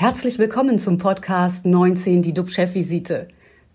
[0.00, 3.26] Herzlich willkommen zum Podcast 19, die DUB-Chefvisite.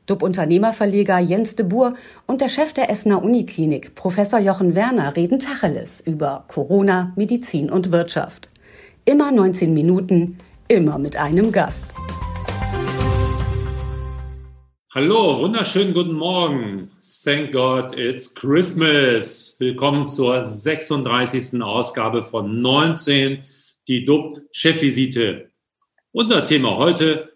[0.06, 1.92] DUB-Unternehmerverleger Jens de Boer
[2.28, 7.92] und der Chef der Essener Uniklinik, Professor Jochen Werner, reden Tacheles über Corona, Medizin und
[7.92, 8.48] Wirtschaft.
[9.04, 10.38] Immer 19 Minuten,
[10.70, 11.94] immer mit einem Gast.
[14.96, 16.90] Hallo, wunderschönen guten Morgen.
[17.26, 19.58] Thank God it's Christmas.
[19.60, 21.62] Willkommen zur 36.
[21.62, 23.44] Ausgabe von 19,
[23.90, 25.50] die DUB-Chefvisite.
[26.16, 27.34] Unser Thema heute,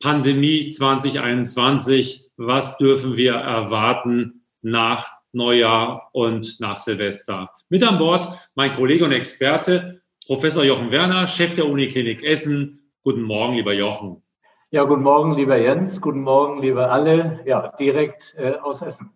[0.00, 2.30] Pandemie 2021.
[2.36, 7.50] Was dürfen wir erwarten nach Neujahr und nach Silvester?
[7.68, 12.92] Mit an Bord mein Kollege und Experte, Professor Jochen Werner, Chef der Uniklinik Essen.
[13.02, 14.22] Guten Morgen, lieber Jochen.
[14.70, 16.00] Ja, guten Morgen, lieber Jens.
[16.00, 17.40] Guten Morgen, liebe alle.
[17.44, 19.10] Ja, direkt äh, aus Essen.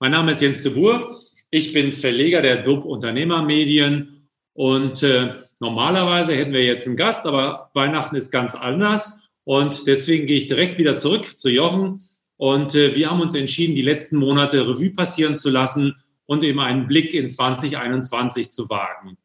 [0.00, 1.20] Mein Name ist Jens de Boer.
[1.50, 7.70] Ich bin Verleger der DUB Unternehmermedien und äh, Normalerweise hätten wir jetzt einen Gast, aber
[7.74, 9.22] Weihnachten ist ganz anders.
[9.44, 12.02] Und deswegen gehe ich direkt wieder zurück zu Jochen.
[12.36, 15.96] Und äh, wir haben uns entschieden, die letzten Monate Revue passieren zu lassen
[16.26, 19.16] und eben einen Blick in 2021 zu wagen.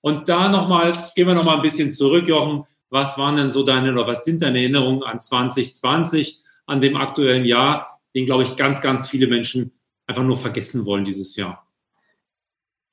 [0.00, 2.64] Und da nochmal, gehen wir nochmal ein bisschen zurück, Jochen.
[2.88, 7.44] Was waren denn so deine oder was sind deine Erinnerungen an 2020, an dem aktuellen
[7.44, 9.72] Jahr, den, glaube ich, ganz, ganz viele Menschen
[10.06, 11.66] einfach nur vergessen wollen dieses Jahr?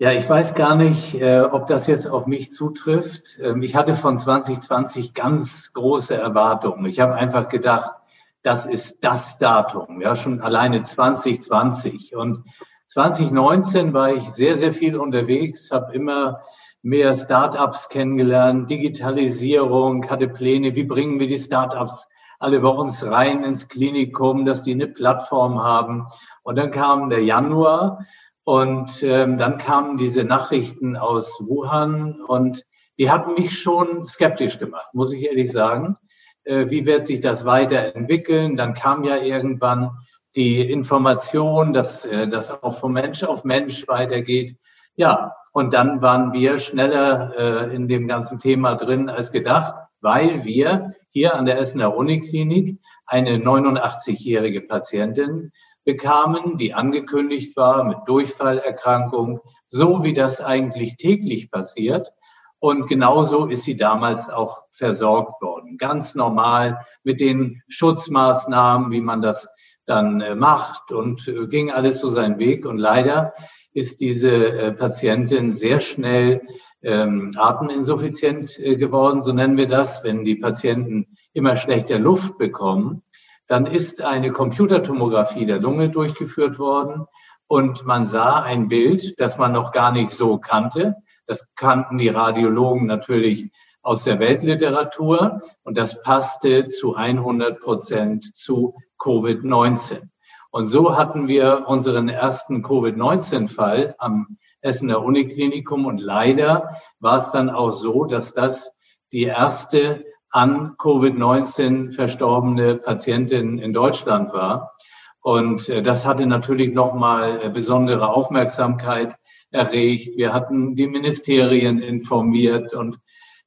[0.02, 3.38] Ja, ich weiß gar nicht, äh, ob das jetzt auf mich zutrifft.
[3.42, 6.86] Ähm, ich hatte von 2020 ganz große Erwartungen.
[6.86, 7.96] Ich habe einfach gedacht,
[8.42, 12.16] das ist das Datum, ja, schon alleine 2020.
[12.16, 12.46] Und
[12.86, 16.44] 2019 war ich sehr, sehr viel unterwegs, habe immer
[16.82, 22.08] mehr Startups kennengelernt, Digitalisierung, hatte Pläne, wie bringen wir die Startups
[22.40, 26.08] alle bei uns rein ins Klinikum, dass die eine Plattform haben.
[26.42, 28.06] Und dann kam der Januar
[28.50, 32.66] und ähm, dann kamen diese Nachrichten aus Wuhan und
[32.98, 35.98] die hatten mich schon skeptisch gemacht, muss ich ehrlich sagen.
[36.46, 38.58] Äh, wie wird sich das weiterentwickeln?
[38.58, 39.92] Dann kam ja irgendwann
[40.36, 44.58] die Information, dass äh, das auch von Mensch auf Mensch weitergeht.
[44.96, 50.44] Ja, und dann waren wir schneller äh, in dem ganzen Thema drin als gedacht, weil
[50.44, 55.52] wir hier an der Essener Uniklinik eine 89-jährige Patientin
[55.90, 62.14] bekamen, die angekündigt war mit Durchfallerkrankung, so wie das eigentlich täglich passiert.
[62.60, 65.80] Und genauso ist sie damals auch versorgt worden.
[65.80, 69.48] Ganz normal mit den Schutzmaßnahmen, wie man das
[69.88, 72.68] dann äh, macht und äh, ging alles so seinen Weg.
[72.68, 73.34] Und leider
[73.74, 76.42] ist diese äh, Patientin sehr schnell
[76.84, 83.02] ähm, ateminsufficient geworden, so nennen wir das, wenn die Patienten immer schlechter Luft bekommen
[83.50, 87.08] dann ist eine Computertomographie der Lunge durchgeführt worden
[87.48, 90.98] und man sah ein Bild, das man noch gar nicht so kannte.
[91.26, 93.52] Das kannten die Radiologen natürlich
[93.82, 100.10] aus der Weltliteratur und das passte zu 100 Prozent zu Covid-19.
[100.52, 107.50] Und so hatten wir unseren ersten Covid-19-Fall am Essener Uniklinikum und leider war es dann
[107.50, 108.76] auch so, dass das
[109.12, 114.76] die erste an Covid-19 verstorbene Patientin in Deutschland war.
[115.22, 119.16] Und äh, das hatte natürlich nochmal äh, besondere Aufmerksamkeit
[119.52, 120.16] erregt.
[120.18, 123.00] Wir hatten die Ministerien informiert und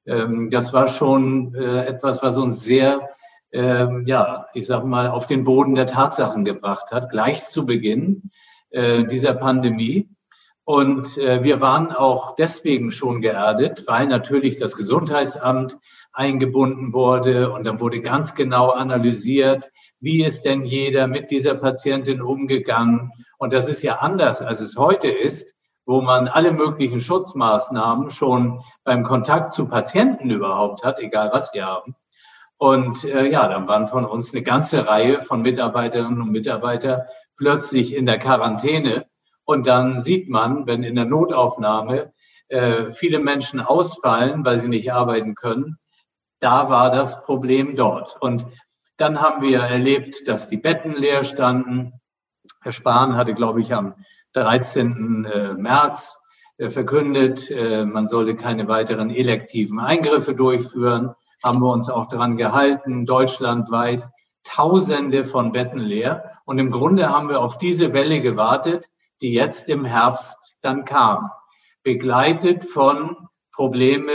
[0.07, 3.11] ähm, das war schon äh, etwas, was uns sehr,
[3.53, 8.31] ähm, ja, ich sag mal, auf den Boden der Tatsachen gebracht hat, gleich zu Beginn
[8.71, 10.09] äh, dieser Pandemie.
[10.65, 15.79] Und äh, wir waren auch deswegen schon geerdet, weil natürlich das Gesundheitsamt
[16.13, 22.21] eingebunden wurde und dann wurde ganz genau analysiert, wie ist denn jeder mit dieser Patientin
[22.21, 23.13] umgegangen.
[23.39, 25.55] Und das ist ja anders, als es heute ist,
[25.87, 31.63] wo man alle möglichen Schutzmaßnahmen schon beim Kontakt zu Patienten überhaupt hat, egal was sie
[31.63, 31.97] haben.
[32.57, 37.03] Und äh, ja, dann waren von uns eine ganze Reihe von Mitarbeiterinnen und Mitarbeitern
[37.37, 39.07] plötzlich in der Quarantäne.
[39.45, 42.13] Und dann sieht man, wenn in der Notaufnahme
[42.49, 45.79] äh, viele Menschen ausfallen, weil sie nicht arbeiten können,
[46.43, 48.17] da war das Problem dort.
[48.21, 48.47] Und
[48.97, 52.01] dann haben wir erlebt, dass die Betten leer standen.
[52.61, 53.95] Herr Spahn hatte, glaube ich, am
[54.33, 55.25] 13.
[55.25, 56.21] Äh, März
[56.59, 61.15] äh, verkündet, äh, man sollte keine weiteren elektiven Eingriffe durchführen.
[61.43, 64.09] Haben wir uns auch daran gehalten, deutschlandweit
[64.45, 66.41] Tausende von Betten leer.
[66.45, 68.89] Und im Grunde haben wir auf diese Welle gewartet,
[69.21, 71.31] die jetzt im Herbst dann kam,
[71.85, 74.13] begleitet von Probleme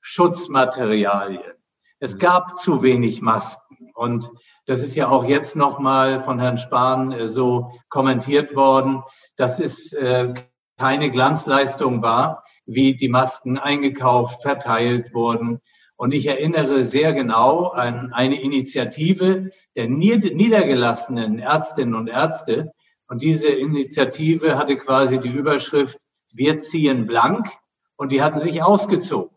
[0.00, 1.57] Schutzmaterialien.
[2.00, 3.90] Es gab zu wenig Masken.
[3.94, 4.30] Und
[4.66, 9.02] das ist ja auch jetzt nochmal von Herrn Spahn äh, so kommentiert worden,
[9.36, 10.34] dass es äh,
[10.78, 15.60] keine Glanzleistung war, wie die Masken eingekauft, verteilt wurden.
[15.96, 22.72] Und ich erinnere sehr genau an eine Initiative der niedergelassenen Ärztinnen und Ärzte.
[23.08, 25.98] Und diese Initiative hatte quasi die Überschrift
[26.30, 27.48] Wir ziehen blank.
[27.96, 29.36] Und die hatten sich ausgezogen,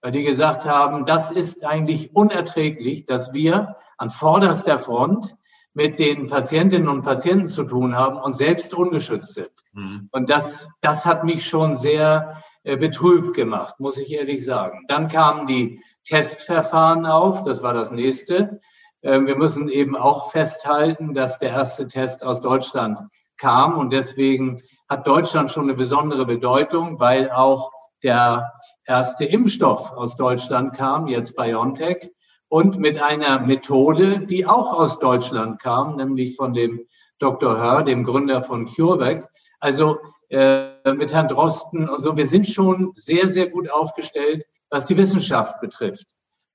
[0.00, 5.36] weil die gesagt haben, das ist eigentlich unerträglich, dass wir an vorderster Front
[5.72, 9.50] mit den Patientinnen und Patienten zu tun haben und selbst ungeschützt sind.
[9.72, 10.08] Mhm.
[10.10, 14.84] Und das, das hat mich schon sehr äh, betrübt gemacht, muss ich ehrlich sagen.
[14.88, 18.60] Dann kamen die Testverfahren auf, das war das nächste.
[19.02, 22.98] Ähm, wir müssen eben auch festhalten, dass der erste Test aus Deutschland
[23.36, 27.70] kam und deswegen hat Deutschland schon eine besondere Bedeutung, weil auch
[28.02, 28.52] der
[28.86, 32.10] erste Impfstoff aus Deutschland kam, jetzt BioNTech,
[32.48, 36.86] und mit einer Methode, die auch aus Deutschland kam, nämlich von dem
[37.18, 37.58] Dr.
[37.58, 39.28] Hör, dem Gründer von CureVac.
[39.58, 39.98] Also
[40.28, 42.16] äh, mit Herrn Drosten und so.
[42.16, 46.06] Wir sind schon sehr, sehr gut aufgestellt, was die Wissenschaft betrifft.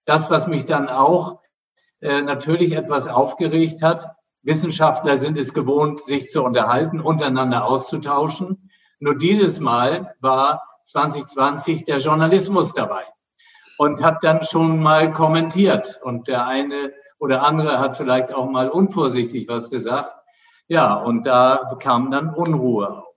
[0.06, 1.40] Das, was mich dann auch
[2.02, 4.08] äh, natürlich etwas aufgeregt hat,
[4.44, 8.72] Wissenschaftler sind es gewohnt, sich zu unterhalten, untereinander auszutauschen.
[9.00, 13.04] Nur dieses Mal war 2020 der Journalismus dabei
[13.78, 16.00] und hat dann schon mal kommentiert.
[16.04, 20.14] Und der eine oder andere hat vielleicht auch mal unvorsichtig was gesagt.
[20.68, 23.16] Ja, und da kam dann Unruhe auf.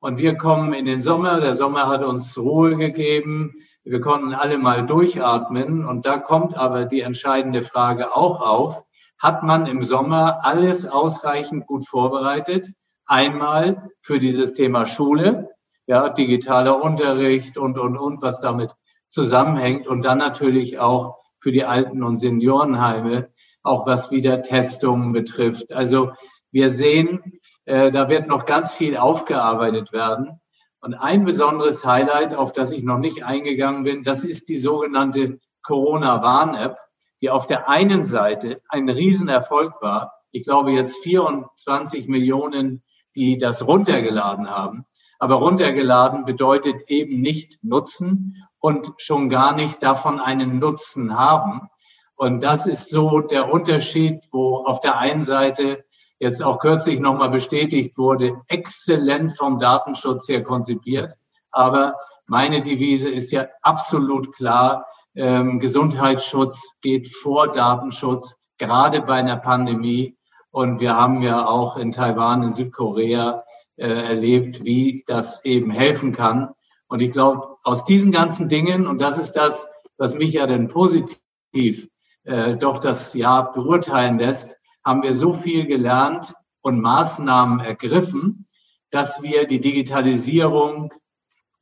[0.00, 1.40] Und wir kommen in den Sommer.
[1.40, 3.54] Der Sommer hat uns Ruhe gegeben.
[3.84, 5.86] Wir konnten alle mal durchatmen.
[5.86, 8.82] Und da kommt aber die entscheidende Frage auch auf.
[9.18, 12.72] Hat man im Sommer alles ausreichend gut vorbereitet?
[13.06, 15.51] Einmal für dieses Thema Schule,
[15.92, 18.74] ja, digitaler Unterricht und, und, und, was damit
[19.10, 19.86] zusammenhängt.
[19.86, 23.28] Und dann natürlich auch für die Alten- und Seniorenheime,
[23.62, 25.70] auch was wieder Testungen betrifft.
[25.70, 26.12] Also
[26.50, 30.40] wir sehen, äh, da wird noch ganz viel aufgearbeitet werden.
[30.80, 35.40] Und ein besonderes Highlight, auf das ich noch nicht eingegangen bin, das ist die sogenannte
[35.62, 36.78] Corona-Warn-App,
[37.20, 40.14] die auf der einen Seite ein Riesenerfolg war.
[40.30, 42.82] Ich glaube jetzt 24 Millionen,
[43.14, 44.86] die das runtergeladen haben.
[45.22, 51.68] Aber runtergeladen bedeutet eben nicht nutzen und schon gar nicht davon einen Nutzen haben.
[52.16, 55.84] Und das ist so der Unterschied, wo auf der einen Seite
[56.18, 61.14] jetzt auch kürzlich nochmal bestätigt wurde, exzellent vom Datenschutz her konzipiert.
[61.52, 61.94] Aber
[62.26, 70.16] meine Devise ist ja absolut klar, ähm, Gesundheitsschutz geht vor Datenschutz, gerade bei einer Pandemie.
[70.50, 73.44] Und wir haben ja auch in Taiwan, in Südkorea
[73.76, 76.50] äh, erlebt, wie das eben helfen kann.
[76.88, 80.68] Und ich glaube, aus diesen ganzen Dingen, und das ist das, was mich ja dann
[80.68, 81.88] positiv
[82.24, 88.46] äh, doch das Jahr beurteilen lässt, haben wir so viel gelernt und Maßnahmen ergriffen,
[88.90, 90.92] dass wir die Digitalisierung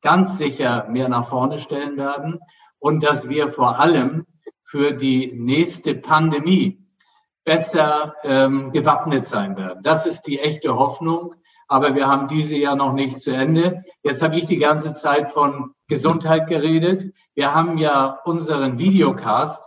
[0.03, 2.41] ganz sicher mehr nach vorne stellen werden
[2.79, 4.27] und dass wir vor allem
[4.65, 6.81] für die nächste Pandemie
[7.45, 9.83] besser ähm, gewappnet sein werden.
[9.83, 11.35] Das ist die echte Hoffnung.
[11.71, 13.85] Aber wir haben diese ja noch nicht zu Ende.
[14.03, 17.15] Jetzt habe ich die ganze Zeit von Gesundheit geredet.
[17.37, 19.65] Wir haben ja unseren Videocast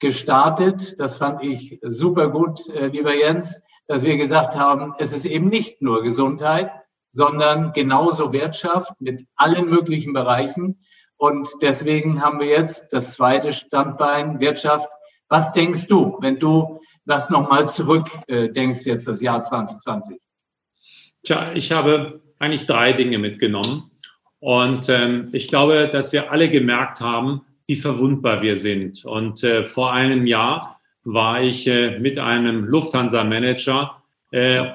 [0.00, 0.98] gestartet.
[0.98, 5.48] Das fand ich super gut, äh, lieber Jens, dass wir gesagt haben, es ist eben
[5.48, 6.72] nicht nur Gesundheit,
[7.08, 10.84] sondern genauso Wirtschaft mit allen möglichen Bereichen.
[11.16, 14.88] Und deswegen haben wir jetzt das zweite Standbein Wirtschaft.
[15.28, 20.18] Was denkst du, wenn du das nochmal zurück äh, jetzt das Jahr 2020?
[21.24, 23.90] Tja, ich habe eigentlich drei Dinge mitgenommen.
[24.40, 29.04] Und ähm, ich glaube, dass wir alle gemerkt haben, wie verwundbar wir sind.
[29.04, 34.02] Und äh, vor einem Jahr war ich äh, mit einem Lufthansa-Manager
[34.32, 34.66] äh,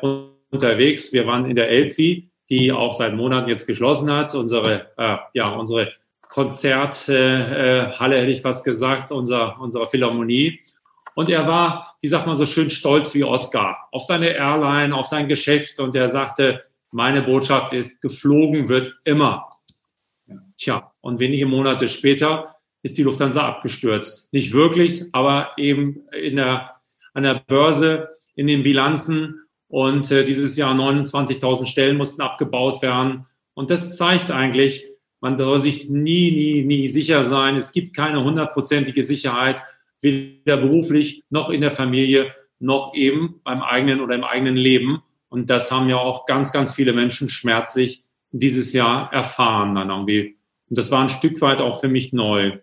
[0.49, 1.13] unterwegs.
[1.13, 4.33] Wir waren in der Elfi, die auch seit Monaten jetzt geschlossen hat.
[4.33, 5.93] Unsere, äh, ja, unsere
[6.29, 10.59] Konzerthalle, äh, hätte ich fast gesagt, unser, unserer Philharmonie.
[11.19, 15.05] Und er war, wie sagt man so schön, stolz wie Oscar auf seine Airline, auf
[15.05, 15.77] sein Geschäft.
[15.81, 19.49] Und er sagte, meine Botschaft ist, geflogen wird immer.
[20.55, 24.31] Tja, und wenige Monate später ist die Lufthansa abgestürzt.
[24.31, 26.75] Nicht wirklich, aber eben in der,
[27.13, 29.41] an der Börse, in den Bilanzen.
[29.67, 33.25] Und äh, dieses Jahr 29.000 Stellen mussten abgebaut werden.
[33.55, 34.85] Und das zeigt eigentlich,
[35.19, 37.57] man soll sich nie, nie, nie sicher sein.
[37.57, 39.61] Es gibt keine hundertprozentige Sicherheit,
[40.01, 45.01] weder beruflich noch in der Familie, noch eben beim eigenen oder im eigenen Leben.
[45.29, 50.37] Und das haben ja auch ganz, ganz viele Menschen schmerzlich dieses Jahr erfahren dann irgendwie.
[50.69, 52.59] Und das war ein Stück weit auch für mich neu.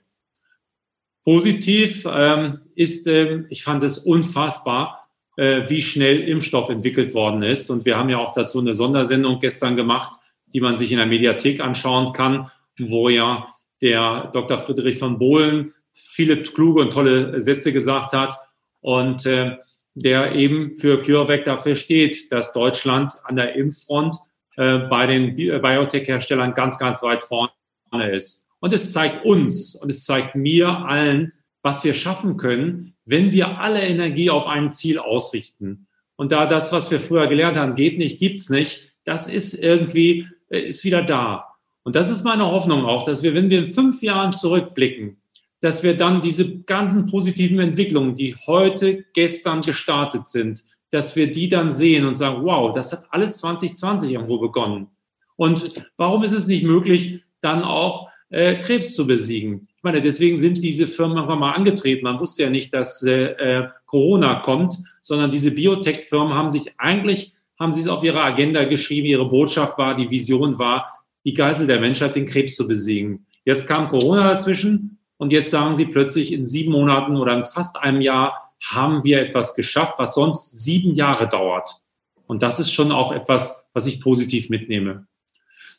[1.24, 7.70] Positiv ähm, ist, äh, ich fand es unfassbar, äh, wie schnell Impfstoff entwickelt worden ist.
[7.70, 10.20] Und wir haben ja auch dazu eine Sondersendung gestern gemacht,
[10.52, 13.48] die man sich in der Mediathek anschauen kann, wo ja
[13.82, 14.58] der Dr.
[14.58, 18.36] Friedrich von Bohlen viele kluge und tolle Sätze gesagt hat
[18.80, 19.56] und äh,
[19.94, 24.16] der eben für CureVac dafür steht, dass Deutschland an der Impffront
[24.56, 27.50] äh, bei den Biotech-Herstellern ganz, ganz weit vorne
[28.12, 28.46] ist.
[28.60, 33.58] Und es zeigt uns und es zeigt mir allen, was wir schaffen können, wenn wir
[33.58, 35.86] alle Energie auf ein Ziel ausrichten.
[36.16, 40.26] Und da das, was wir früher gelernt haben, geht nicht, gibt's nicht, das ist irgendwie,
[40.50, 41.54] äh, ist wieder da.
[41.84, 45.18] Und das ist meine Hoffnung auch, dass wir, wenn wir in fünf Jahren zurückblicken,
[45.66, 51.48] dass wir dann diese ganzen positiven Entwicklungen, die heute, gestern gestartet sind, dass wir die
[51.48, 54.86] dann sehen und sagen, wow, das hat alles 2020 irgendwo begonnen.
[55.34, 59.66] Und warum ist es nicht möglich, dann auch äh, Krebs zu besiegen?
[59.76, 62.04] Ich meine, deswegen sind diese Firmen einfach mal angetreten.
[62.04, 67.32] Man wusste ja nicht, dass äh, äh Corona kommt, sondern diese Biotech-Firmen haben sich eigentlich,
[67.58, 69.08] haben sie es auf ihre Agenda geschrieben.
[69.08, 70.92] Ihre Botschaft war, die Vision war,
[71.24, 73.26] die Geißel der Menschheit, den Krebs zu besiegen.
[73.44, 77.76] Jetzt kam Corona dazwischen und jetzt sagen sie plötzlich in sieben Monaten oder in fast
[77.76, 81.70] einem Jahr haben wir etwas geschafft, was sonst sieben Jahre dauert.
[82.26, 85.06] Und das ist schon auch etwas, was ich positiv mitnehme.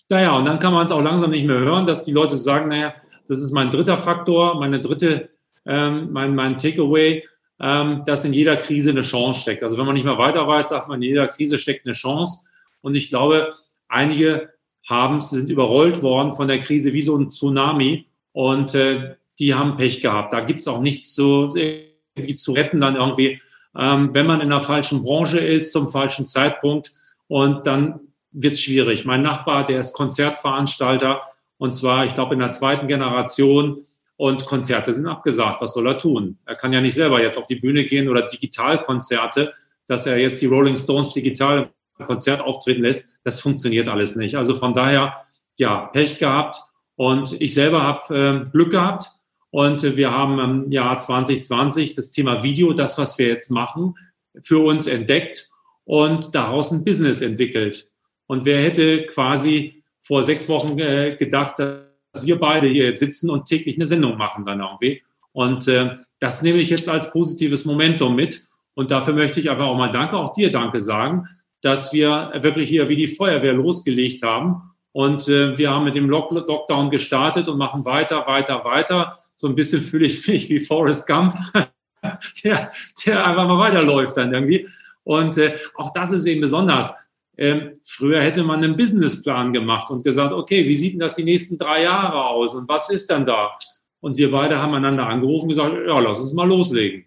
[0.10, 2.70] Naja, und dann kann man es auch langsam nicht mehr hören, dass die Leute sagen,
[2.70, 2.94] naja,
[3.28, 5.30] das ist mein dritter Faktor, meine dritte,
[5.66, 7.26] ähm, mein, mein Takeaway,
[7.60, 9.64] ähm, dass in jeder Krise eine Chance steckt.
[9.64, 12.46] Also wenn man nicht mehr weiter weiß, sagt man, in jeder Krise steckt eine Chance.
[12.82, 13.54] Und ich glaube,
[13.90, 14.54] einige
[14.88, 19.78] haben, sind überrollt worden von der Krise wie so ein Tsunami und äh, die haben
[19.78, 20.34] Pech gehabt.
[20.34, 23.42] Da gibt es auch nichts zu, irgendwie zu retten dann irgendwie,
[23.78, 26.92] ähm, wenn man in der falschen Branche ist, zum falschen Zeitpunkt
[27.28, 28.00] und dann
[28.32, 29.06] wird es schwierig.
[29.06, 31.22] Mein Nachbar, der ist Konzertveranstalter
[31.58, 35.62] und zwar, ich glaube, in der zweiten Generation und Konzerte sind abgesagt.
[35.62, 36.40] Was soll er tun?
[36.46, 39.54] Er kann ja nicht selber jetzt auf die Bühne gehen oder Digitalkonzerte,
[39.86, 41.70] dass er jetzt die Rolling Stones digital
[42.06, 44.36] Konzert auftreten lässt, das funktioniert alles nicht.
[44.36, 45.26] Also von daher,
[45.56, 46.62] ja, Pech gehabt.
[46.96, 49.10] Und ich selber habe äh, Glück gehabt.
[49.52, 53.96] Und äh, wir haben im Jahr 2020 das Thema Video, das, was wir jetzt machen,
[54.44, 55.50] für uns entdeckt
[55.86, 57.90] und daraus ein Business entwickelt.
[58.28, 63.30] Und wer hätte quasi vor sechs Wochen äh, gedacht, dass wir beide hier jetzt sitzen
[63.30, 65.02] und täglich eine Sendung machen dann irgendwie.
[65.32, 68.48] Und äh, das nehme ich jetzt als positives Momentum mit.
[68.74, 71.28] Und dafür möchte ich einfach auch mal Danke, auch dir Danke sagen,
[71.62, 74.62] dass wir wirklich hier wie die Feuerwehr losgelegt haben.
[74.92, 79.20] Und wir haben mit dem Lock Lockdown gestartet und machen weiter, weiter, weiter.
[79.38, 81.36] So ein bisschen fühle ich mich wie Forrest Gump,
[82.44, 82.72] der,
[83.06, 84.68] der einfach mal weiterläuft dann irgendwie.
[85.04, 86.94] Und äh, auch das ist eben besonders.
[87.38, 91.24] Ähm, früher hätte man einen Businessplan gemacht und gesagt, okay, wie sieht denn das die
[91.24, 93.52] nächsten drei Jahre aus und was ist dann da?
[94.00, 97.06] Und wir beide haben einander angerufen und gesagt, ja, lass uns mal loslegen.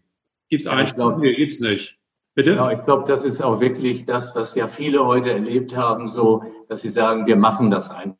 [0.48, 1.18] Gibt es ja, Einsprüche?
[1.18, 1.98] Nee, gibt es nicht.
[2.34, 2.52] Bitte?
[2.52, 6.44] Genau, ich glaube, das ist auch wirklich das, was ja viele heute erlebt haben, so,
[6.68, 8.16] dass sie sagen, wir machen das einfach.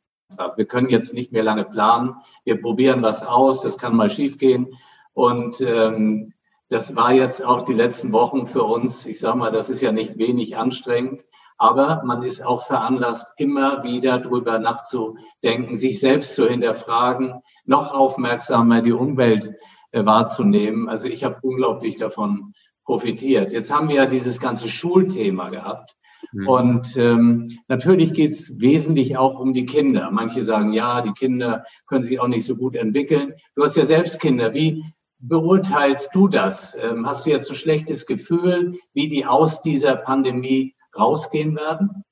[0.55, 2.15] Wir können jetzt nicht mehr lange planen.
[2.43, 3.61] Wir probieren was aus.
[3.61, 4.75] Das kann mal schiefgehen.
[5.13, 6.33] Und ähm,
[6.69, 9.05] das war jetzt auch die letzten Wochen für uns.
[9.05, 11.25] Ich sage mal, das ist ja nicht wenig anstrengend.
[11.57, 18.81] Aber man ist auch veranlasst, immer wieder drüber nachzudenken, sich selbst zu hinterfragen, noch aufmerksamer
[18.81, 19.53] die Umwelt
[19.91, 20.89] äh, wahrzunehmen.
[20.89, 23.51] Also ich habe unglaublich davon profitiert.
[23.51, 25.95] Jetzt haben wir ja dieses ganze Schulthema gehabt.
[26.31, 26.47] Mhm.
[26.47, 30.09] Und ähm, natürlich geht es wesentlich auch um die Kinder.
[30.11, 33.33] Manche sagen, ja, die Kinder können sich auch nicht so gut entwickeln.
[33.55, 34.53] Du hast ja selbst Kinder.
[34.53, 34.83] Wie
[35.19, 36.77] beurteilst du das?
[36.79, 42.03] Ähm, hast du jetzt ein schlechtes Gefühl, wie die aus dieser Pandemie rausgehen werden?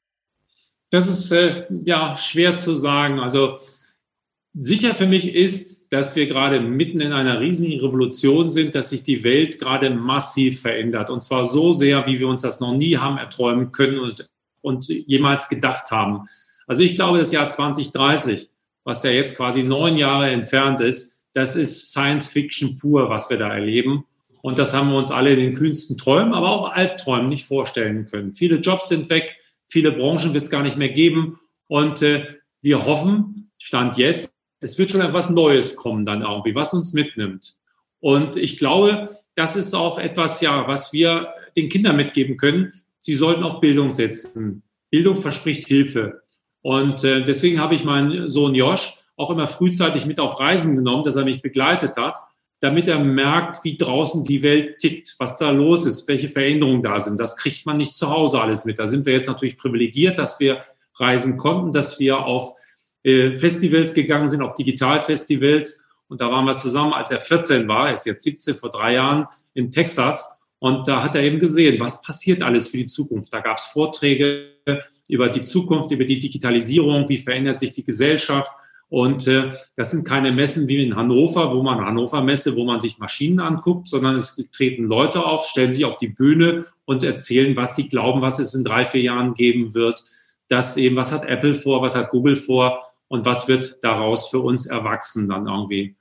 [0.91, 3.19] Das ist äh, ja schwer zu sagen.
[3.19, 3.59] Also
[4.53, 9.03] sicher für mich ist, dass wir gerade mitten in einer riesigen Revolution sind, dass sich
[9.03, 11.09] die Welt gerade massiv verändert.
[11.09, 14.29] Und zwar so sehr, wie wir uns das noch nie haben erträumen können und,
[14.61, 16.27] und jemals gedacht haben.
[16.67, 18.49] Also ich glaube, das Jahr 2030,
[18.83, 23.37] was ja jetzt quasi neun Jahre entfernt ist, das ist Science Fiction pur, was wir
[23.37, 24.05] da erleben.
[24.41, 28.05] Und das haben wir uns alle in den kühnsten Träumen, aber auch Albträumen nicht vorstellen
[28.05, 28.33] können.
[28.33, 29.35] Viele Jobs sind weg,
[29.67, 31.39] viele Branchen wird es gar nicht mehr geben.
[31.67, 32.25] Und äh,
[32.61, 37.55] wir hoffen, Stand jetzt, es wird schon etwas Neues kommen dann irgendwie, was uns mitnimmt.
[37.99, 42.73] Und ich glaube, das ist auch etwas, ja, was wir den Kindern mitgeben können.
[42.99, 44.63] Sie sollten auf Bildung setzen.
[44.89, 46.21] Bildung verspricht Hilfe.
[46.61, 51.03] Und äh, deswegen habe ich meinen Sohn Josh auch immer frühzeitig mit auf Reisen genommen,
[51.03, 52.17] dass er mich begleitet hat,
[52.61, 56.99] damit er merkt, wie draußen die Welt tickt, was da los ist, welche Veränderungen da
[56.99, 57.19] sind.
[57.19, 58.79] Das kriegt man nicht zu Hause alles mit.
[58.79, 60.63] Da sind wir jetzt natürlich privilegiert, dass wir
[60.95, 62.53] reisen konnten, dass wir auf
[63.03, 65.83] Festivals gegangen sind, auf Digitalfestivals.
[66.07, 68.95] Und da waren wir zusammen, als er 14 war, er ist jetzt 17, vor drei
[68.95, 70.37] Jahren in Texas.
[70.59, 73.31] Und da hat er eben gesehen, was passiert alles für die Zukunft.
[73.33, 74.55] Da gab es Vorträge
[75.07, 78.51] über die Zukunft, über die Digitalisierung, wie verändert sich die Gesellschaft.
[78.89, 82.79] Und äh, das sind keine Messen wie in Hannover, wo man Hannover Messe, wo man
[82.79, 87.55] sich Maschinen anguckt, sondern es treten Leute auf, stellen sich auf die Bühne und erzählen,
[87.55, 90.03] was sie glauben, was es in drei, vier Jahren geben wird.
[90.47, 94.39] Das eben, was hat Apple vor, was hat Google vor und was wird daraus für
[94.39, 95.97] uns erwachsen dann irgendwie.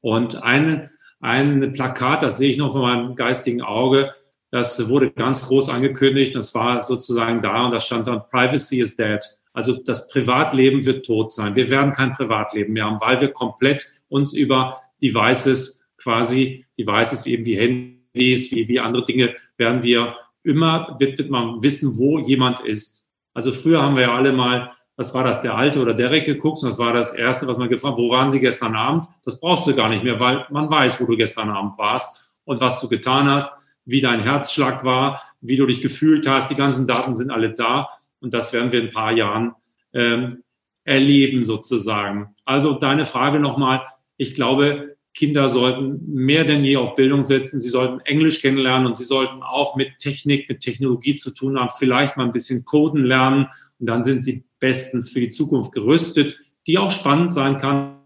[0.00, 4.12] Und ein, ein Plakat, das sehe ich noch von meinem geistigen Auge,
[4.50, 6.34] das wurde ganz groß angekündigt.
[6.34, 9.20] Das war sozusagen da und da stand dann Privacy is dead.
[9.52, 11.56] Also das Privatleben wird tot sein.
[11.56, 17.44] Wir werden kein Privatleben mehr haben, weil wir komplett uns über Devices quasi, Devices eben
[17.44, 22.60] wie Handys, wie, wie andere Dinge, werden wir immer, wird, wird man wissen, wo jemand
[22.60, 23.06] ist.
[23.34, 26.60] Also früher haben wir ja alle mal, was war das, der Alte oder Derek geguckt
[26.62, 29.04] und das war das Erste, was man gefragt wo waren Sie gestern Abend?
[29.24, 32.60] Das brauchst du gar nicht mehr, weil man weiß, wo du gestern Abend warst und
[32.60, 33.50] was du getan hast
[33.88, 36.50] wie dein Herzschlag war, wie du dich gefühlt hast.
[36.50, 37.88] Die ganzen Daten sind alle da
[38.20, 39.54] und das werden wir in ein paar Jahren
[39.94, 40.42] ähm,
[40.84, 42.34] erleben sozusagen.
[42.44, 43.82] Also deine Frage nochmal.
[44.18, 47.62] Ich glaube, Kinder sollten mehr denn je auf Bildung setzen.
[47.62, 51.70] Sie sollten Englisch kennenlernen und sie sollten auch mit Technik, mit Technologie zu tun haben,
[51.70, 53.46] vielleicht mal ein bisschen Coden lernen
[53.80, 58.00] und dann sind sie bestens für die Zukunft gerüstet, die auch spannend sein kann,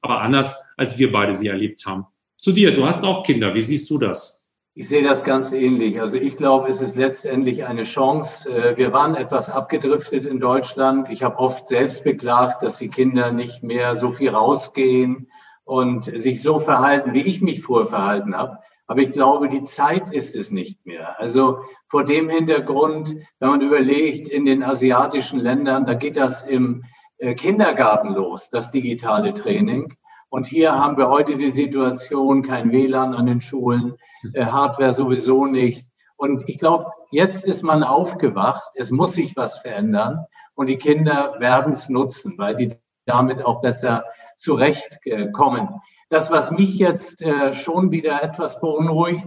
[0.00, 2.06] aber anders, als wir beide sie erlebt haben.
[2.38, 3.54] Zu dir, du hast auch Kinder.
[3.54, 4.42] Wie siehst du das?
[4.74, 6.00] Ich sehe das ganz ähnlich.
[6.00, 8.50] Also ich glaube, es ist letztendlich eine Chance.
[8.50, 11.10] Äh, wir waren etwas abgedriftet in Deutschland.
[11.10, 15.28] Ich habe oft selbst beklagt, dass die Kinder nicht mehr so viel rausgehen
[15.64, 18.58] und sich so verhalten, wie ich mich vorher verhalten habe.
[18.90, 21.20] Aber ich glaube, die Zeit ist es nicht mehr.
[21.20, 26.82] Also vor dem Hintergrund, wenn man überlegt, in den asiatischen Ländern, da geht das im
[27.18, 29.94] äh, Kindergarten los, das digitale Training.
[30.28, 33.94] Und hier haben wir heute die Situation, kein WLAN an den Schulen,
[34.32, 35.86] äh, Hardware sowieso nicht.
[36.16, 40.24] Und ich glaube, jetzt ist man aufgewacht, es muss sich was verändern
[40.56, 42.74] und die Kinder werden es nutzen, weil die
[43.06, 44.04] damit auch besser
[44.36, 45.80] zurechtkommen.
[46.10, 49.26] Das, was mich jetzt äh, schon wieder etwas beunruhigt,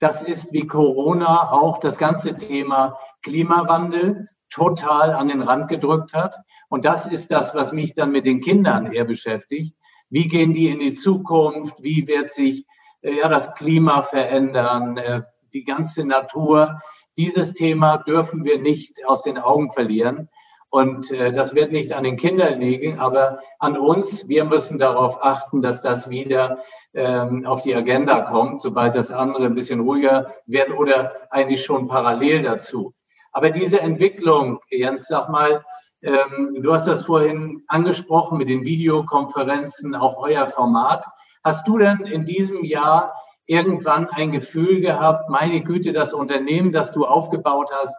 [0.00, 6.36] das ist wie Corona auch das ganze Thema Klimawandel total an den Rand gedrückt hat.
[6.68, 9.76] Und das ist das, was mich dann mit den Kindern eher beschäftigt.
[10.10, 11.82] Wie gehen die in die Zukunft?
[11.82, 12.66] Wie wird sich
[13.02, 14.96] äh, ja, das Klima verändern?
[14.96, 16.80] Äh, die ganze Natur.
[17.16, 20.28] Dieses Thema dürfen wir nicht aus den Augen verlieren.
[20.74, 24.26] Und äh, das wird nicht an den Kindern liegen, aber an uns.
[24.26, 29.46] Wir müssen darauf achten, dass das wieder ähm, auf die Agenda kommt, sobald das andere
[29.46, 32.92] ein bisschen ruhiger wird oder eigentlich schon parallel dazu.
[33.30, 35.64] Aber diese Entwicklung, Jens, sag mal,
[36.02, 41.06] ähm, du hast das vorhin angesprochen mit den Videokonferenzen, auch euer Format.
[41.44, 43.14] Hast du denn in diesem Jahr
[43.46, 47.96] irgendwann ein Gefühl gehabt, meine Güte, das Unternehmen, das du aufgebaut hast,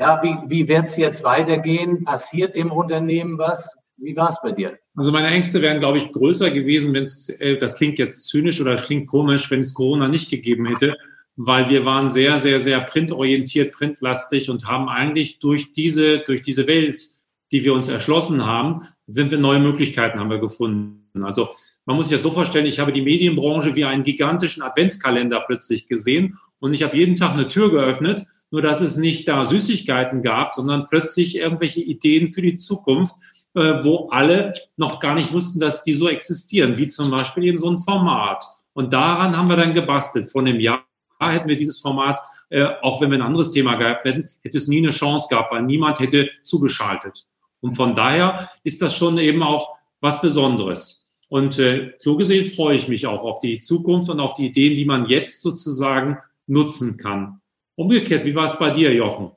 [0.00, 2.04] ja, wie, wie wird es jetzt weitergehen?
[2.04, 3.76] Passiert dem Unternehmen was?
[3.98, 4.78] Wie war es bei dir?
[4.96, 8.60] Also meine Ängste wären, glaube ich, größer gewesen, wenn es, äh, das klingt jetzt zynisch
[8.60, 10.96] oder klingt komisch, wenn es Corona nicht gegeben hätte,
[11.36, 16.66] weil wir waren sehr, sehr, sehr printorientiert, printlastig und haben eigentlich durch diese, durch diese
[16.66, 17.10] Welt
[17.52, 21.24] die wir uns erschlossen haben, sind wir neue Möglichkeiten haben wir gefunden.
[21.24, 21.50] Also
[21.84, 25.88] man muss sich das so vorstellen, ich habe die Medienbranche wie einen gigantischen Adventskalender plötzlich
[25.88, 30.22] gesehen und ich habe jeden Tag eine Tür geöffnet, nur dass es nicht da Süßigkeiten
[30.22, 33.14] gab, sondern plötzlich irgendwelche Ideen für die Zukunft,
[33.54, 37.58] äh, wo alle noch gar nicht wussten, dass die so existieren, wie zum Beispiel eben
[37.58, 38.44] so ein Format.
[38.72, 40.30] Und daran haben wir dann gebastelt.
[40.30, 40.84] Vor einem Jahr
[41.20, 44.68] hätten wir dieses Format, äh, auch wenn wir ein anderes Thema gehabt hätten, hätte es
[44.68, 47.26] nie eine Chance gehabt, weil niemand hätte zugeschaltet.
[47.60, 51.06] Und von daher ist das schon eben auch was Besonderes.
[51.28, 54.76] Und äh, so gesehen freue ich mich auch auf die Zukunft und auf die Ideen,
[54.76, 57.39] die man jetzt sozusagen nutzen kann.
[57.80, 59.30] Umgekehrt, wie war es bei dir, Jochen?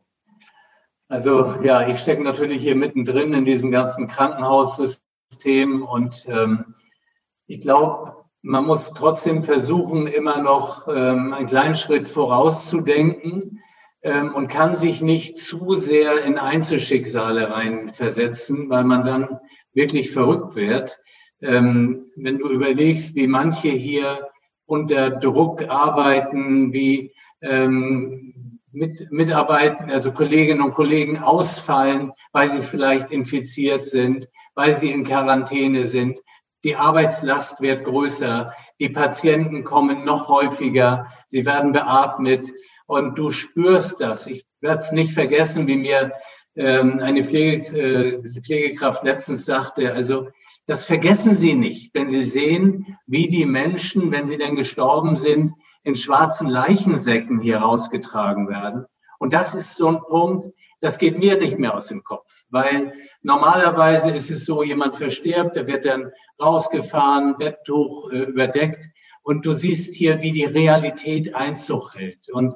[1.08, 6.76] Also ja, ich stecke natürlich hier mittendrin in diesem ganzen Krankenhaussystem und ähm,
[7.48, 13.62] ich glaube, man muss trotzdem versuchen, immer noch ähm, einen kleinen Schritt vorauszudenken
[14.02, 19.40] ähm, und kann sich nicht zu sehr in Einzelschicksale reinversetzen, weil man dann
[19.72, 21.00] wirklich verrückt wird.
[21.42, 24.28] Ähm, wenn du überlegst, wie manche hier
[24.66, 28.33] unter Druck arbeiten, wie ähm,
[28.74, 35.04] mit, Mitarbeiten, also Kolleginnen und Kollegen ausfallen, weil sie vielleicht infiziert sind, weil sie in
[35.04, 36.20] Quarantäne sind.
[36.64, 42.52] Die Arbeitslast wird größer, die Patienten kommen noch häufiger, sie werden beatmet
[42.86, 44.28] und du spürst das.
[44.28, 46.14] Ich werde es nicht vergessen, wie mir
[46.56, 50.30] ähm, eine Pflege, äh, Pflegekraft letztens sagte, also
[50.66, 55.52] das vergessen Sie nicht, wenn Sie sehen, wie die Menschen, wenn sie denn gestorben sind,
[55.84, 58.86] in schwarzen Leichensäcken hier rausgetragen werden.
[59.20, 62.94] Und das ist so ein Punkt, Das geht mir nicht mehr aus dem Kopf, weil
[63.22, 68.90] normalerweise ist es so, jemand verstirbt, der wird dann rausgefahren, Betttuch äh, überdeckt
[69.22, 72.30] und du siehst hier, wie die Realität Einzug hält.
[72.34, 72.54] Und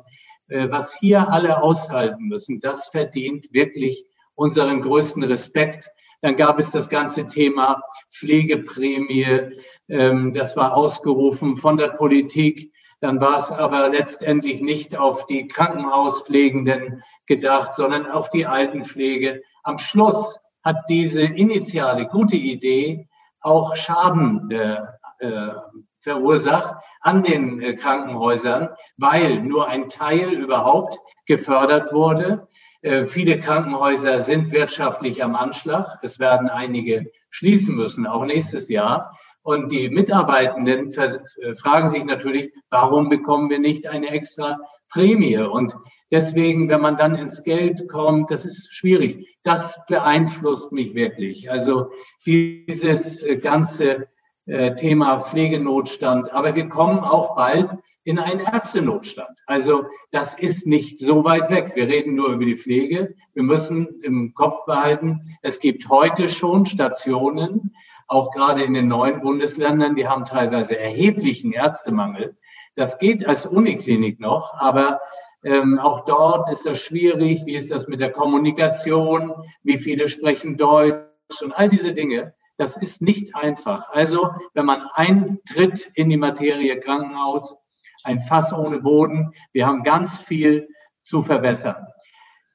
[0.49, 4.03] äh, was hier alle aushalten müssen, das verdient wirklich
[4.35, 5.89] unseren größten Respekt.
[6.21, 9.53] Dann gab es das ganze Thema Pflegeprämie.
[9.87, 12.73] Ähm, das war ausgerufen von der Politik.
[12.99, 19.43] Dann war es aber letztendlich nicht auf die Krankenhauspflegenden gedacht, sondern auf die Altenpflege.
[19.63, 23.07] Am Schluss hat diese initiale gute Idee
[23.39, 24.77] auch Schaden äh,
[25.19, 25.51] äh,
[25.99, 32.47] verursacht an den äh, Krankenhäusern, weil nur ein Teil überhaupt gefördert wurde.
[32.81, 35.99] Äh, viele Krankenhäuser sind wirtschaftlich am Anschlag.
[36.01, 39.17] Es werden einige schließen müssen, auch nächstes Jahr.
[39.47, 44.60] Und die Mitarbeitenden äh, fragen sich natürlich, warum bekommen wir nicht eine extra
[44.91, 45.38] Prämie?
[45.38, 45.73] Und
[46.12, 49.38] deswegen, wenn man dann ins Geld kommt, das ist schwierig.
[49.43, 51.49] Das beeinflusst mich wirklich.
[51.49, 51.91] Also
[52.25, 54.10] dieses ganze
[54.47, 56.33] äh, Thema Pflegenotstand.
[56.33, 59.39] Aber wir kommen auch bald in einen Ärztenotstand.
[59.45, 61.71] Also das ist nicht so weit weg.
[61.75, 63.15] Wir reden nur über die Pflege.
[63.33, 67.73] Wir müssen im Kopf behalten, es gibt heute schon Stationen,
[68.07, 72.37] auch gerade in den neuen Bundesländern, die haben teilweise erheblichen Ärztemangel.
[72.75, 75.01] Das geht als Uniklinik noch, aber
[75.43, 77.45] ähm, auch dort ist das schwierig.
[77.45, 79.33] Wie ist das mit der Kommunikation?
[79.63, 81.03] Wie viele sprechen Deutsch?
[81.41, 82.33] Und all diese Dinge.
[82.57, 83.89] Das ist nicht einfach.
[83.91, 87.57] Also, wenn man eintritt in die Materie Krankenhaus,
[88.03, 90.69] ein Fass ohne Boden, wir haben ganz viel
[91.03, 91.85] zu verbessern.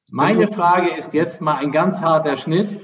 [0.09, 2.81] Meine Frage ist jetzt mal ein ganz harter Schnitt.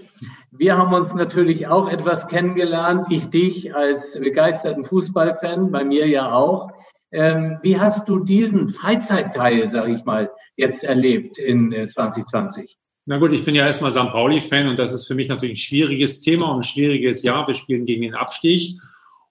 [0.58, 3.06] Wir haben uns natürlich auch etwas kennengelernt.
[3.10, 6.72] Ich dich als begeisterten Fußballfan, bei mir ja auch.
[7.12, 12.72] Ähm, wie hast du diesen Freizeitteil, sage ich mal, jetzt erlebt in 2020?
[12.72, 12.74] Äh,
[13.06, 14.10] na gut, ich bin ja erstmal St.
[14.10, 17.46] Pauli-Fan und das ist für mich natürlich ein schwieriges Thema und ein schwieriges Jahr.
[17.46, 18.80] Wir spielen gegen den Abstieg.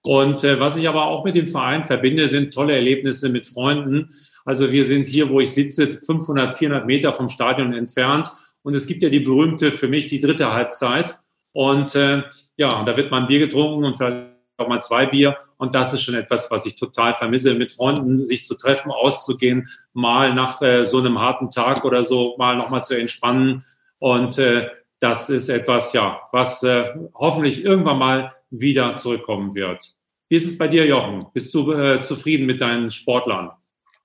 [0.04, 4.14] Und äh, was ich aber auch mit dem Verein verbinde, sind tolle Erlebnisse mit Freunden.
[4.46, 8.32] Also wir sind hier, wo ich sitze, 500, 400 Meter vom Stadion entfernt.
[8.68, 11.22] Und es gibt ja die berühmte, für mich die dritte Halbzeit.
[11.54, 12.24] Und äh,
[12.58, 14.28] ja, da wird mal ein Bier getrunken und vielleicht
[14.58, 15.38] auch mal zwei Bier.
[15.56, 19.70] Und das ist schon etwas, was ich total vermisse, mit Freunden sich zu treffen, auszugehen,
[19.94, 23.64] mal nach äh, so einem harten Tag oder so mal nochmal zu entspannen.
[24.00, 24.68] Und äh,
[25.00, 29.94] das ist etwas, ja, was äh, hoffentlich irgendwann mal wieder zurückkommen wird.
[30.28, 31.28] Wie ist es bei dir, Jochen?
[31.34, 33.52] Bist du äh, zufrieden mit deinen Sportlern?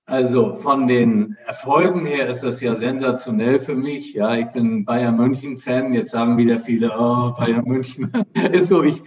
[0.06, 4.14] Also von den Erfolgen her ist das ja sensationell für mich.
[4.14, 5.92] Ja, ich bin Bayern München Fan.
[5.92, 8.12] Jetzt sagen wieder viele, oh, Bayern München.
[8.52, 9.02] ist so, ich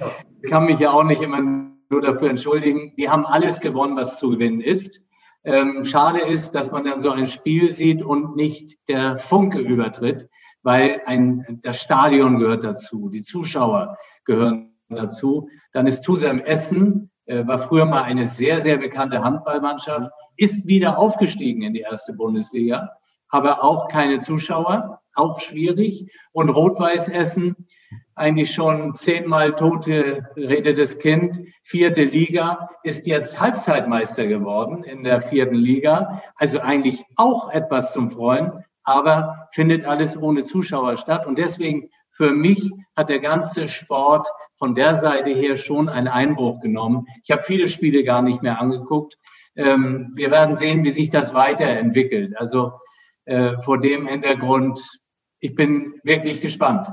[0.50, 2.94] kann mich ja auch nicht immer nur dafür entschuldigen.
[2.98, 5.02] Die haben alles gewonnen, was zu gewinnen ist.
[5.44, 10.28] Ähm, schade ist, dass man dann so ein Spiel sieht und nicht der Funke übertritt,
[10.64, 15.50] weil ein, das Stadion gehört dazu, die Zuschauer gehören dazu.
[15.74, 21.62] Dann ist Tusem Essen, war früher mal eine sehr, sehr bekannte Handballmannschaft, ist wieder aufgestiegen
[21.62, 22.92] in die erste Bundesliga,
[23.30, 26.12] aber auch keine Zuschauer, auch schwierig.
[26.32, 27.56] Und Rot-Weiß Essen,
[28.16, 35.56] eigentlich schon zehnmal tote redetes Kind, vierte Liga, ist jetzt Halbzeitmeister geworden in der vierten
[35.56, 36.22] Liga.
[36.36, 41.26] Also eigentlich auch etwas zum Freuen, aber findet alles ohne Zuschauer statt.
[41.26, 46.62] Und deswegen für mich hat der ganze Sport von der Seite her schon einen Einbruch
[46.62, 47.08] genommen.
[47.24, 49.18] Ich habe viele Spiele gar nicht mehr angeguckt.
[49.58, 52.38] Ähm, wir werden sehen, wie sich das weiterentwickelt.
[52.38, 52.72] Also
[53.26, 54.80] äh, vor dem Hintergrund,
[55.40, 56.88] ich bin wirklich gespannt.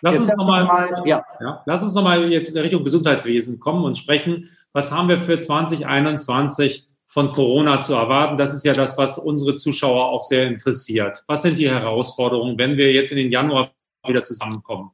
[0.00, 1.24] Lass jetzt uns nochmal mal, ja.
[1.40, 1.62] ja.
[1.66, 4.48] lass uns noch mal jetzt in Richtung Gesundheitswesen kommen und sprechen.
[4.72, 8.38] Was haben wir für 2021 von Corona zu erwarten?
[8.38, 11.24] Das ist ja das, was unsere Zuschauer auch sehr interessiert.
[11.26, 13.72] Was sind die Herausforderungen, wenn wir jetzt in den Januar
[14.08, 14.90] wieder zusammenkommen?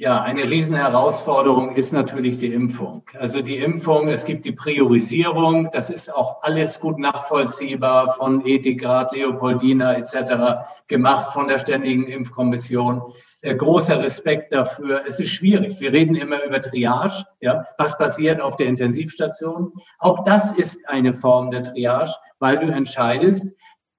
[0.00, 3.02] Ja, eine Riesenherausforderung ist natürlich die Impfung.
[3.18, 9.10] Also die Impfung, es gibt die Priorisierung, das ist auch alles gut nachvollziehbar von Ethikrat,
[9.10, 10.68] Leopoldina etc.
[10.86, 13.02] gemacht von der Ständigen Impfkommission.
[13.42, 15.02] Großer Respekt dafür.
[15.04, 15.80] Es ist schwierig.
[15.80, 17.24] Wir reden immer über Triage.
[17.40, 19.72] Ja, was passiert auf der Intensivstation?
[19.98, 23.52] Auch das ist eine Form der Triage, weil du entscheidest,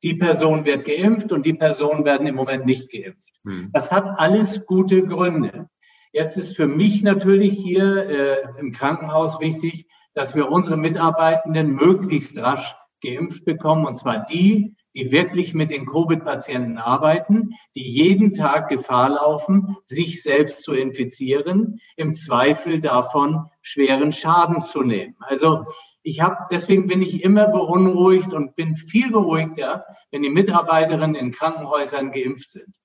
[0.04, 3.34] die Person wird geimpft und die Personen werden im Moment nicht geimpft.
[3.44, 3.70] Hm.
[3.74, 5.70] Das hat alles gute Gründe.
[6.12, 12.40] Jetzt ist für mich natürlich hier äh, im Krankenhaus wichtig, dass wir unsere Mitarbeitenden möglichst
[12.40, 18.70] rasch geimpft bekommen, und zwar die, die wirklich mit den Covid-Patienten arbeiten, die jeden Tag
[18.70, 25.16] Gefahr laufen, sich selbst zu infizieren, im Zweifel davon schweren Schaden zu nehmen.
[25.20, 25.66] Also
[26.10, 31.32] ich habe, deswegen bin ich immer beunruhigt und bin viel beruhigter, wenn die Mitarbeiterinnen in
[31.32, 32.76] Krankenhäusern geimpft sind.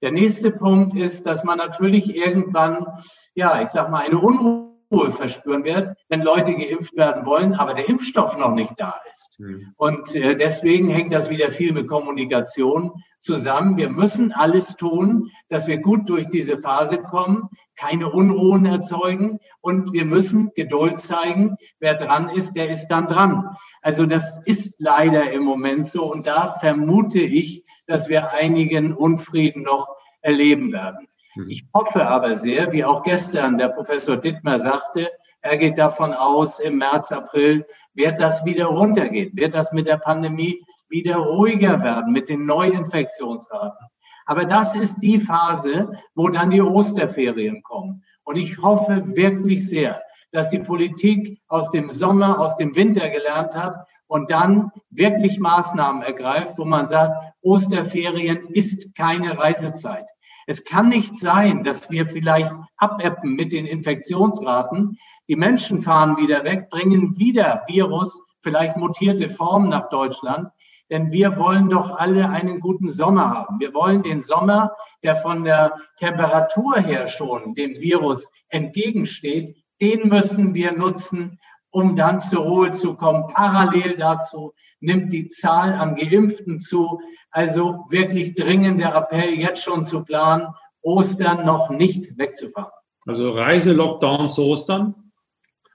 [0.00, 2.86] Der nächste Punkt ist, dass man natürlich irgendwann,
[3.34, 7.74] ja, ich sag mal, eine Unruhe Unruhe verspüren wird, wenn Leute geimpft werden wollen, aber
[7.74, 9.38] der Impfstoff noch nicht da ist.
[9.38, 9.74] Mhm.
[9.76, 13.76] Und äh, deswegen hängt das wieder viel mit Kommunikation zusammen.
[13.76, 19.92] Wir müssen alles tun, dass wir gut durch diese Phase kommen, keine Unruhen erzeugen und
[19.92, 21.56] wir müssen Geduld zeigen.
[21.80, 23.56] Wer dran ist, der ist dann dran.
[23.82, 29.62] Also das ist leider im Moment so und da vermute ich, dass wir einigen Unfrieden
[29.62, 29.88] noch
[30.20, 31.08] erleben werden.
[31.46, 36.58] Ich hoffe aber sehr, wie auch gestern der Professor Dittmer sagte, er geht davon aus,
[36.58, 42.12] im März, April wird das wieder runtergehen, wird das mit der Pandemie wieder ruhiger werden
[42.12, 43.86] mit den Neuinfektionsraten.
[44.26, 48.02] Aber das ist die Phase, wo dann die Osterferien kommen.
[48.24, 53.54] Und ich hoffe wirklich sehr, dass die Politik aus dem Sommer, aus dem Winter gelernt
[53.54, 60.06] hat und dann wirklich Maßnahmen ergreift, wo man sagt, Osterferien ist keine Reisezeit.
[60.50, 64.98] Es kann nicht sein, dass wir vielleicht abäppen mit den Infektionsraten.
[65.28, 70.48] Die Menschen fahren wieder weg, bringen wieder Virus, vielleicht mutierte Formen nach Deutschland.
[70.90, 73.60] Denn wir wollen doch alle einen guten Sommer haben.
[73.60, 80.54] Wir wollen den Sommer, der von der Temperatur her schon dem Virus entgegensteht, den müssen
[80.54, 83.26] wir nutzen, um dann zur Ruhe zu kommen.
[83.26, 87.00] Parallel dazu nimmt die Zahl an Geimpften zu.
[87.30, 90.48] Also wirklich dringender Appell, jetzt schon zu planen,
[90.82, 92.72] Ostern noch nicht wegzufahren.
[93.06, 94.94] Also Reiselockdown zu Ostern?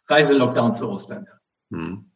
[0.08, 1.78] Reiselockdown zu Ostern, ja.
[1.78, 2.12] Hm.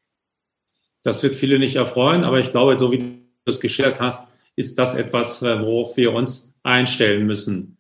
[1.04, 3.06] Das wird viele nicht erfreuen, aber ich glaube, so wie du
[3.46, 7.78] es geschert hast, ist das etwas, äh, worauf wir uns einstellen müssen.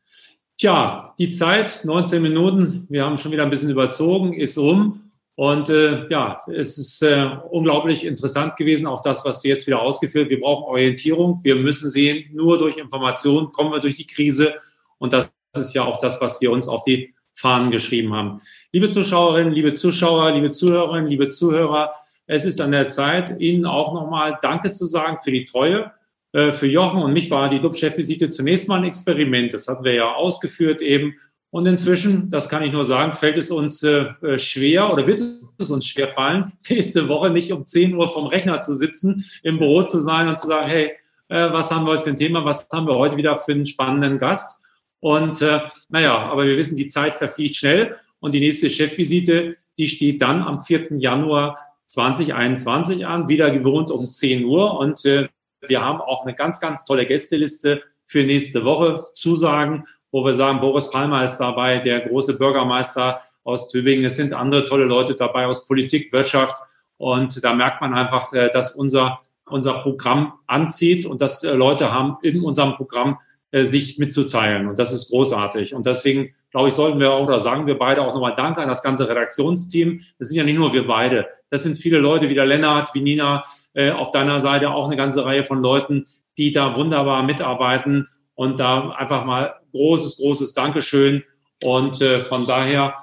[0.58, 5.07] Tja, die Zeit, 19 Minuten, wir haben schon wieder ein bisschen überzogen, ist um.
[5.38, 9.80] Und äh, ja, es ist äh, unglaublich interessant gewesen, auch das, was du jetzt wieder
[9.84, 10.32] ausgeführt.
[10.32, 11.41] Wir brauchen Orientierung.
[11.43, 14.56] Wir müssen sehen, nur durch Information kommen wir durch die Krise.
[14.97, 18.41] Und das ist ja auch das, was wir uns auf die Fahnen geschrieben haben.
[18.71, 21.93] Liebe Zuschauerinnen, liebe Zuschauer, liebe Zuhörerinnen, liebe Zuhörer,
[22.26, 25.91] es ist an der Zeit, Ihnen auch nochmal Danke zu sagen für die Treue.
[26.32, 29.54] Äh, für Jochen und mich war die DUB-Chefvisite zunächst mal ein Experiment.
[29.54, 31.13] Das hatten wir ja ausgeführt eben.
[31.49, 35.21] Und inzwischen, das kann ich nur sagen, fällt es uns äh, äh, schwer oder wird
[35.57, 39.57] es uns schwer fallen, nächste Woche nicht um 10 Uhr vom Rechner zu sitzen, im
[39.57, 40.91] Büro zu sein und zu sagen, hey,
[41.29, 43.65] äh, was haben wir heute für ein Thema, was haben wir heute wieder für einen
[43.65, 44.62] spannenden Gast?
[44.99, 49.88] Und äh, naja, aber wir wissen, die Zeit verfliegt schnell und die nächste Chefvisite, die
[49.88, 50.97] steht dann am 4.
[50.97, 54.77] Januar 2021 an, wieder gewohnt um 10 Uhr.
[54.79, 55.29] Und äh,
[55.62, 59.01] wir haben auch eine ganz, ganz tolle Gästeliste für nächste Woche.
[59.13, 64.06] Zusagen wo wir sagen, Boris Palmer ist dabei, der große Bürgermeister aus Tübingen.
[64.06, 66.56] Es sind andere tolle Leute dabei aus Politik, Wirtschaft.
[66.98, 71.91] Und da merkt man einfach, äh, dass unser, unser Programm anzieht und dass äh, Leute
[71.91, 73.20] haben in unserem Programm
[73.52, 74.67] äh, sich mitzuteilen.
[74.67, 75.74] Und das ist großartig.
[75.74, 78.67] Und deswegen, glaube ich, sollten wir auch, oder sagen wir beide auch nochmal Danke an
[78.67, 80.02] das ganze Redaktionsteam.
[80.20, 81.28] Das sind ja nicht nur wir beide.
[81.50, 83.46] Das sind viele Leute wie der Lennart, wie Nina,
[83.93, 86.08] auf deiner Seite auch eine ganze Reihe von Leuten,
[86.39, 91.23] die da wunderbar mitarbeiten und da einfach mal großes, großes Dankeschön.
[91.63, 92.93] Und äh, von daher,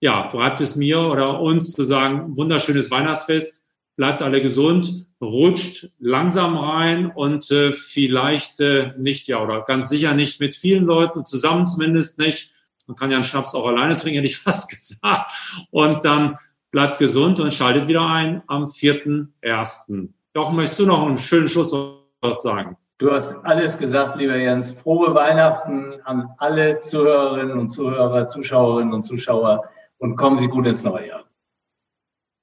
[0.00, 6.56] ja, bleibt es mir oder uns zu sagen, wunderschönes Weihnachtsfest, bleibt alle gesund, rutscht langsam
[6.56, 11.68] rein und äh, vielleicht äh, nicht, ja, oder ganz sicher nicht mit vielen Leuten, zusammen
[11.68, 12.50] zumindest nicht.
[12.88, 15.30] Man kann ja einen Schnaps auch alleine trinken, hätte ich fast gesagt.
[15.70, 16.36] Und dann
[16.72, 20.08] bleibt gesund und schaltet wieder ein am 4.1.
[20.32, 22.76] Doch, möchtest du noch einen schönen Schlusswort sagen?
[23.00, 24.72] Du hast alles gesagt, lieber Jens.
[24.72, 30.82] Frohe Weihnachten an alle Zuhörerinnen und Zuhörer, Zuschauerinnen und Zuschauer und kommen Sie gut ins
[30.82, 31.24] neue Jahr.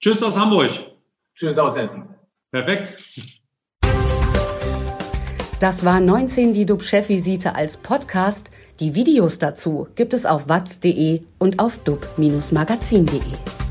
[0.02, 0.72] Tschüss aus Hamburg.
[1.36, 2.10] Tschüss aus Essen.
[2.52, 2.98] Perfekt.
[5.60, 8.50] Das war 19 die DUB-Chefvisite als Podcast.
[8.80, 13.67] Die Videos dazu gibt es auf watz.de und auf dub-magazin.de.